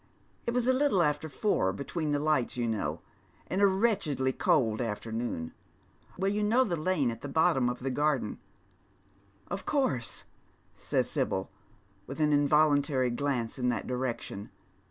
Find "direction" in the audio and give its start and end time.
13.85-14.49